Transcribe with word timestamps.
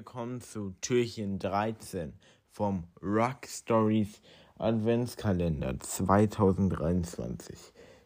Willkommen 0.00 0.40
zu 0.40 0.72
Türchen 0.80 1.38
13 1.38 2.14
vom 2.50 2.84
Rock 3.02 3.46
Stories 3.46 4.22
Adventskalender 4.56 5.78
2023. 5.78 7.54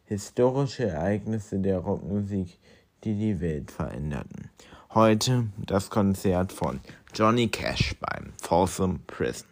Historische 0.03 0.87
Ereignisse 0.87 1.57
der 1.57 1.77
Rockmusik, 1.77 2.59
die 3.05 3.15
die 3.15 3.39
Welt 3.39 3.71
veränderten. 3.71 4.49
Heute 4.93 5.47
das 5.65 5.89
Konzert 5.89 6.51
von 6.51 6.81
Johnny 7.13 7.47
Cash 7.47 7.95
beim 8.01 8.33
Folsom 8.41 8.99
Prison. 9.07 9.47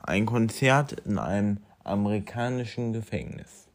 Ein 0.00 0.26
Konzert 0.26 1.00
in 1.06 1.18
einem 1.18 1.56
amerikanischen 1.84 2.92
Gefängnis. 2.92 3.68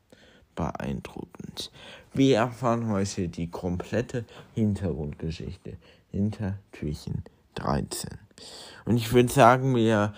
Beeindruckend. 0.53 1.71
Wir 2.13 2.37
erfahren 2.37 2.89
heute 2.89 3.27
die 3.27 3.49
komplette 3.49 4.23
Hintergrundgeschichte 4.53 5.77
hinter 6.11 6.59
Türchen 6.71 7.23
13. 7.59 8.09
Und 8.85 8.97
ich 8.97 9.13
würde 9.13 9.31
sagen, 9.31 9.75
wir 9.75 10.13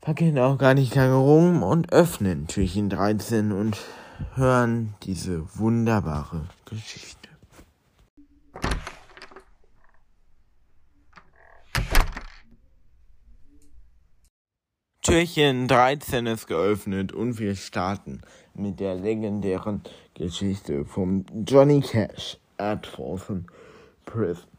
packen 0.00 0.38
auch 0.38 0.58
gar 0.58 0.74
nicht 0.74 0.94
lange 0.94 1.14
rum 1.14 1.62
und 1.62 1.92
öffnen 1.92 2.46
Türchen 2.48 2.90
13 2.90 3.52
und 3.52 3.78
hören 4.34 4.94
diese 5.04 5.46
wunderbare 5.58 6.48
Geschichte. 6.64 7.28
Türchen 15.02 15.68
13 15.68 16.26
ist 16.26 16.46
geöffnet 16.46 17.12
und 17.12 17.38
wir 17.38 17.54
starten 17.56 18.22
mit 18.54 18.80
der 18.80 18.94
legendären 18.94 19.82
Geschichte 20.14 20.84
vom 20.84 21.26
Johnny 21.46 21.80
Cash 21.80 22.38
at 22.56 22.86
Folsom 22.86 23.46
Prison. 24.04 24.51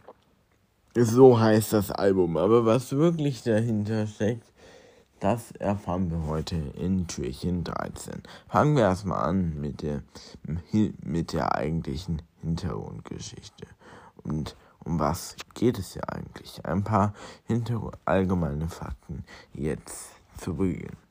So 0.96 1.40
heißt 1.40 1.74
das 1.74 1.90
Album, 1.90 2.38
aber 2.38 2.68
was 2.68 2.92
wirklich 2.92 3.42
dahinter 3.42 4.06
steckt, 4.06 4.46
das 5.20 5.52
erfahren 5.54 6.12
wir 6.12 6.28
heute 6.28 6.56
in 6.56 7.08
Türchen 7.08 7.64
13. 7.64 8.22
Fangen 8.48 8.76
wir 8.76 8.84
erstmal 8.84 9.28
an 9.28 9.60
mit 9.60 9.82
der, 9.82 10.04
mit 11.02 11.34
der 11.34 11.56
eigentlichen 11.56 12.22
Hintergrundgeschichte. 12.42 13.66
Und 14.24 14.56
um 14.84 15.00
was 15.00 15.36
geht 15.56 15.80
es 15.80 15.96
ja 15.96 16.04
eigentlich? 16.04 16.64
Ein 16.64 16.84
paar 16.84 17.16
allgemeine 18.06 18.70
Fakten 18.70 19.24
jetzt 19.52 20.12
zu 20.38 20.54
Beginn. 20.54 21.03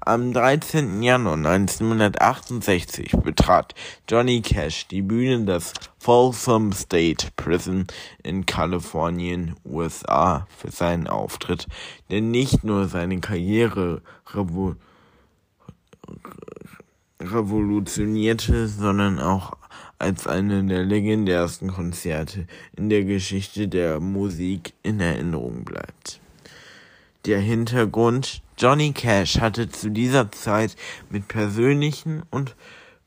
Am 0.00 0.32
13. 0.32 1.02
Januar 1.02 1.34
1968 1.34 3.12
betrat 3.22 3.74
Johnny 4.08 4.40
Cash 4.40 4.88
die 4.88 5.02
Bühne 5.02 5.44
des 5.44 5.72
Folsom 5.98 6.72
State 6.72 7.28
Prison 7.36 7.86
in 8.22 8.46
Kalifornien, 8.46 9.56
USA, 9.64 10.46
für 10.56 10.70
seinen 10.70 11.06
Auftritt, 11.06 11.66
der 12.10 12.22
nicht 12.22 12.64
nur 12.64 12.88
seine 12.88 13.20
Karriere 13.20 14.02
revo 14.32 14.74
revolutionierte, 17.20 18.68
sondern 18.68 19.18
auch 19.18 19.52
als 19.98 20.26
eine 20.26 20.64
der 20.64 20.82
legendärsten 20.82 21.70
Konzerte 21.70 22.46
in 22.74 22.88
der 22.88 23.04
Geschichte 23.04 23.68
der 23.68 24.00
Musik 24.00 24.72
in 24.82 24.98
Erinnerung 25.00 25.64
bleibt. 25.64 26.20
Der 27.26 27.38
Hintergrund 27.38 28.40
Johnny 28.56 28.92
Cash 28.92 29.40
hatte 29.40 29.68
zu 29.68 29.90
dieser 29.90 30.32
Zeit 30.32 30.74
mit 31.10 31.28
persönlichen 31.28 32.22
und 32.30 32.56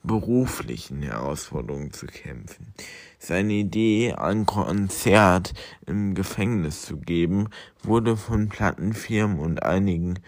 beruflichen 0.04 1.02
Herausforderungen 1.02 1.94
zu 1.94 2.06
kämpfen. 2.06 2.76
Seine 3.18 3.54
Idee, 3.54 4.14
ein 4.14 4.46
Konzert 4.46 5.56
im 5.88 6.14
Gefängnis 6.14 6.84
zu 6.84 6.98
geben, 6.98 7.50
wurde 7.82 8.16
von 8.16 8.50
Plattenfirmen 8.50 9.40
und 9.40 9.64
einigen 9.64 10.20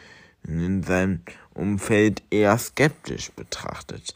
in 0.47 0.81
seinem 0.81 1.21
Umfeld 1.53 2.23
eher 2.31 2.57
skeptisch 2.57 3.31
betrachtet. 3.33 4.15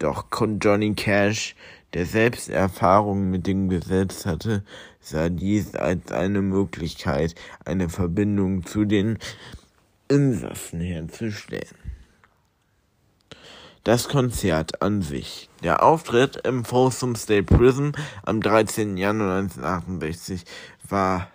Doch 0.00 0.24
Johnny 0.62 0.94
Cash, 0.94 1.54
der 1.92 2.06
selbst 2.06 2.48
Erfahrungen 2.48 3.30
mit 3.30 3.46
dem 3.46 3.68
Gesetz 3.68 4.24
hatte, 4.24 4.64
sah 4.98 5.28
dies 5.28 5.74
als 5.74 6.10
eine 6.10 6.40
Möglichkeit, 6.40 7.34
eine 7.66 7.90
Verbindung 7.90 8.64
zu 8.64 8.86
den 8.86 9.18
Insassen 10.08 10.80
herzustellen. 10.80 11.76
Das 13.84 14.08
Konzert 14.08 14.80
an 14.80 15.02
sich. 15.02 15.50
Der 15.62 15.82
Auftritt 15.82 16.46
im 16.46 16.64
Folsom 16.64 17.14
State 17.14 17.44
Prison 17.44 17.92
am 18.22 18.40
13. 18.40 18.96
Januar 18.96 19.40
1968 19.40 20.44
war, 20.88 21.28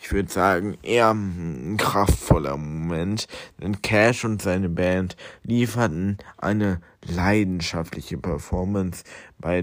ich 0.00 0.12
würde 0.12 0.30
sagen, 0.30 0.78
eher 0.82 1.10
ein 1.10 1.76
kraftvoller 1.76 2.56
Moment, 2.56 3.26
denn 3.60 3.82
Cash 3.82 4.24
und 4.24 4.40
seine 4.40 4.70
Band 4.70 5.16
lieferten 5.42 6.16
eine 6.38 6.80
leidenschaftliche 7.04 8.16
Performance 8.16 9.04
bei 9.38 9.62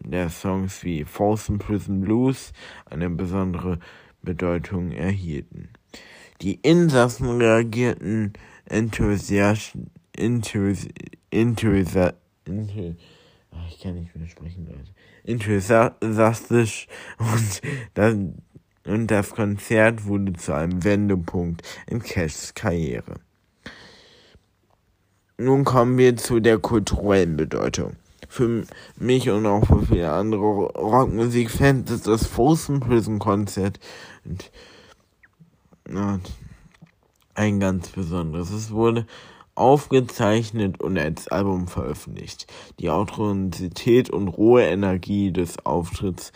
der 0.00 0.30
Songs 0.30 0.84
wie 0.84 1.04
Folsom 1.04 1.58
Prison 1.58 2.00
Blues 2.00 2.52
eine 2.86 3.10
besondere 3.10 3.78
Bedeutung 4.22 4.90
erhielten. 4.90 5.68
Die 6.40 6.54
Insassen 6.54 7.40
reagierten 7.40 8.32
enthusiastisch, 8.64 9.76
enthusi, 10.16 10.90
enthusi, 11.30 12.10
enthusi, 12.44 12.96
ich 13.68 13.80
kann 13.80 13.94
nicht 13.94 14.14
mehr 14.14 14.28
sprechen. 14.28 14.68
Enthusiastisch 15.24 16.86
und 17.18 17.60
das, 17.94 18.16
und 18.88 19.08
das 19.08 19.30
Konzert 19.30 20.06
wurde 20.06 20.32
zu 20.32 20.52
einem 20.54 20.84
Wendepunkt 20.84 21.62
in 21.86 22.02
Cashs 22.02 22.54
Karriere. 22.54 23.14
Nun 25.36 25.64
kommen 25.64 25.98
wir 25.98 26.16
zu 26.16 26.40
der 26.40 26.58
kulturellen 26.58 27.36
Bedeutung. 27.36 27.96
Für 28.28 28.64
mich 28.96 29.30
und 29.30 29.46
auch 29.46 29.64
für 29.66 29.86
viele 29.86 30.12
andere 30.12 30.42
Rockmusikfans 30.44 31.90
ist 31.90 32.06
das 32.06 32.26
Folsom 32.26 32.80
Prison 32.80 33.18
Konzert 33.18 33.78
und, 34.24 34.50
und 35.88 36.22
ein 37.34 37.60
ganz 37.60 37.88
besonderes. 37.90 38.50
Es 38.50 38.70
wurde 38.70 39.06
aufgezeichnet 39.54 40.80
und 40.80 40.98
als 40.98 41.28
Album 41.28 41.68
veröffentlicht. 41.68 42.46
Die 42.80 42.90
Authentizität 42.90 44.10
und 44.10 44.28
rohe 44.28 44.62
Energie 44.62 45.32
des 45.32 45.64
Auftritts 45.64 46.32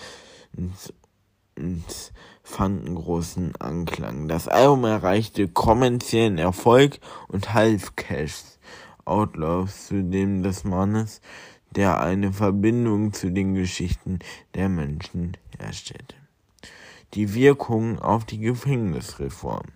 fanden 2.42 2.94
großen 2.94 3.54
Anklang. 3.56 4.28
Das 4.28 4.48
Album 4.48 4.84
erreichte 4.84 5.48
kommerziellen 5.48 6.38
Erfolg 6.38 6.98
und 7.28 7.54
half 7.54 7.96
Cash 7.96 8.42
Outlaws 9.04 9.86
zu 9.88 10.02
dem 10.02 10.42
des 10.42 10.64
Mannes, 10.64 11.20
der 11.70 12.00
eine 12.00 12.32
Verbindung 12.32 13.12
zu 13.12 13.30
den 13.30 13.54
Geschichten 13.54 14.18
der 14.54 14.68
Menschen 14.68 15.36
herstellte. 15.58 16.16
Die 17.14 17.34
Wirkung 17.34 17.98
auf 17.98 18.24
die 18.24 18.38
Gefängnisreform. 18.38 19.66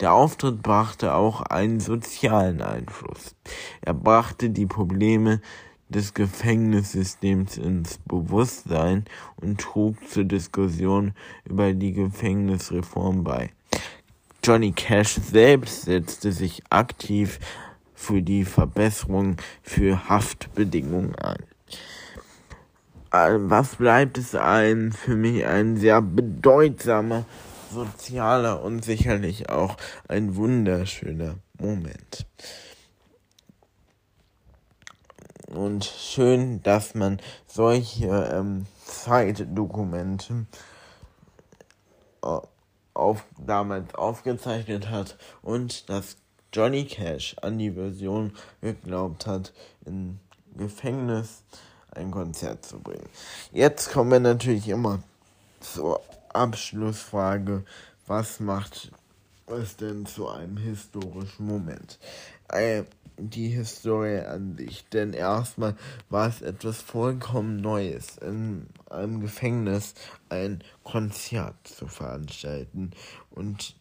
Der 0.00 0.14
Auftritt 0.14 0.62
brachte 0.62 1.14
auch 1.14 1.42
einen 1.42 1.80
sozialen 1.80 2.62
Einfluss. 2.62 3.34
Er 3.82 3.94
brachte 3.94 4.50
die 4.50 4.66
Probleme 4.66 5.40
des 5.92 6.14
Gefängnissystems 6.14 7.56
ins 7.58 7.98
Bewusstsein 7.98 9.04
und 9.36 9.60
trug 9.60 9.96
zur 10.08 10.24
Diskussion 10.24 11.12
über 11.44 11.72
die 11.72 11.92
Gefängnisreform 11.92 13.22
bei. 13.22 13.50
Johnny 14.44 14.72
Cash 14.72 15.14
selbst 15.14 15.82
setzte 15.82 16.32
sich 16.32 16.62
aktiv 16.70 17.38
für 17.94 18.22
die 18.22 18.44
Verbesserung 18.44 19.36
für 19.62 20.08
Haftbedingungen 20.08 21.14
ein. 21.14 21.44
Äh, 23.12 23.38
was 23.38 23.76
bleibt 23.76 24.18
es 24.18 24.34
ein 24.34 24.90
für 24.90 25.14
mich 25.14 25.46
ein 25.46 25.76
sehr 25.76 26.02
bedeutsamer 26.02 27.24
sozialer 27.72 28.62
und 28.62 28.84
sicherlich 28.84 29.48
auch 29.48 29.76
ein 30.08 30.36
wunderschöner 30.36 31.36
Moment. 31.58 32.26
Und 35.54 35.84
schön, 35.84 36.62
dass 36.62 36.94
man 36.94 37.20
solche 37.46 38.06
ähm, 38.06 38.66
Zeitdokumente 38.84 40.46
äh, 42.22 42.38
auf, 42.94 43.24
damals 43.38 43.94
aufgezeichnet 43.94 44.90
hat 44.90 45.16
und 45.42 45.88
dass 45.88 46.16
Johnny 46.52 46.84
Cash 46.84 47.36
an 47.40 47.58
die 47.58 47.72
Version 47.72 48.32
geglaubt 48.60 49.26
hat, 49.26 49.52
im 49.86 50.20
Gefängnis 50.56 51.42
ein 51.90 52.10
Konzert 52.10 52.64
zu 52.64 52.78
bringen. 52.78 53.08
Jetzt 53.52 53.90
kommen 53.90 54.10
wir 54.10 54.20
natürlich 54.20 54.68
immer 54.68 55.02
zur 55.60 56.00
Abschlussfrage. 56.32 57.64
Was 58.06 58.40
macht 58.40 58.90
es 59.46 59.76
denn 59.76 60.06
zu 60.06 60.28
einem 60.28 60.56
historischen 60.56 61.46
Moment? 61.46 61.98
Äh, 62.48 62.84
die 63.16 63.48
Historie 63.48 64.20
an 64.20 64.56
sich. 64.56 64.84
Denn 64.88 65.12
erstmal 65.12 65.76
war 66.10 66.28
es 66.28 66.42
etwas 66.42 66.80
vollkommen 66.80 67.60
Neues, 67.60 68.18
in 68.18 68.66
einem 68.90 69.20
Gefängnis 69.20 69.94
ein 70.28 70.62
Konzert 70.82 71.54
zu 71.66 71.86
veranstalten. 71.86 72.92
Und 73.30 73.76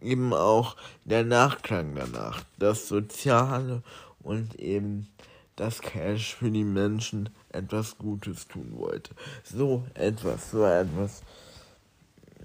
eben 0.00 0.32
auch 0.32 0.76
der 1.04 1.24
Nachklang 1.24 1.94
danach, 1.94 2.44
das 2.58 2.88
Soziale 2.88 3.82
und 4.22 4.54
eben 4.56 5.08
das 5.56 5.80
Cash 5.80 6.36
für 6.36 6.50
die 6.50 6.64
Menschen 6.64 7.30
etwas 7.48 7.98
Gutes 7.98 8.46
tun 8.46 8.74
wollte. 8.76 9.10
So 9.42 9.84
etwas, 9.94 10.52
so 10.52 10.64
etwas. 10.64 11.22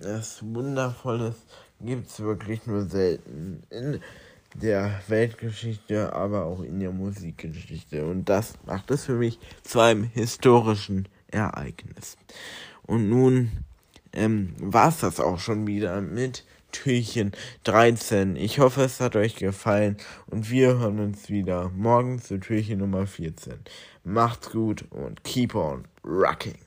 Das 0.01 0.41
Wundervolles 0.41 1.35
gibt 1.83 2.07
es 2.07 2.19
wirklich 2.19 2.65
nur 2.65 2.85
selten. 2.85 3.63
In 3.69 4.00
der 4.56 5.01
Weltgeschichte, 5.07 6.13
aber 6.13 6.45
auch 6.45 6.62
in 6.62 6.80
der 6.80 6.91
Musikgeschichte. 6.91 8.06
Und 8.06 8.30
das 8.30 8.53
macht 8.65 8.91
es 8.91 9.06
für 9.06 9.15
mich 9.15 9.39
zu 9.63 9.80
einem 9.80 10.03
historischen 10.03 11.07
Ereignis. 11.31 12.18
Und 12.83 13.09
nun 13.09 13.51
ähm, 14.13 14.53
war 14.59 14.89
es 14.89 15.00
das 15.00 15.19
auch 15.19 15.39
schon 15.39 15.65
wieder 15.68 16.01
mit 16.01 16.45
Türchen 16.71 17.31
13. 17.63 18.35
Ich 18.35 18.59
hoffe, 18.59 18.83
es 18.83 19.00
hat 19.00 19.15
euch 19.15 19.35
gefallen 19.35 19.97
und 20.27 20.50
wir 20.50 20.80
hören 20.80 21.00
uns 21.00 21.30
wieder 21.30 21.69
morgen 21.69 22.19
zu 22.19 22.39
Türchen 22.39 22.80
Nummer 22.80 23.07
14. 23.07 23.53
Macht's 24.03 24.51
gut 24.51 24.85
und 24.91 25.24
keep 25.24 25.56
on 25.56 25.85
rocking. 26.03 26.62